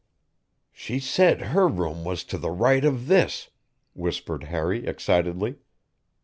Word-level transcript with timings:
"She 0.71 0.97
said 0.99 1.41
her 1.41 1.67
room 1.67 2.03
was 2.03 2.23
to 2.23 2.39
the 2.39 2.49
right 2.49 2.83
of 2.83 3.05
this," 3.05 3.51
whispered 3.93 4.45
Harry 4.45 4.87
excitedly. 4.87 5.59